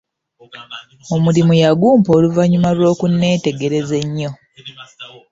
Omulimu 1.15 1.53
yagumpa 1.63 2.09
oluvanyuma 2.17 2.69
lw'okuneetegereza 2.77 3.95
ennyo. 4.03 4.31